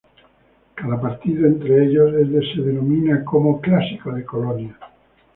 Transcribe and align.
Cada 0.73 0.99
partido 0.99 1.45
entre 1.45 1.85
ellos 1.85 2.11
es 2.15 2.65
denominado 2.65 3.23
como 3.23 3.61
"Clásico 3.61 4.11
de 4.11 4.25
colonias". 4.25 4.75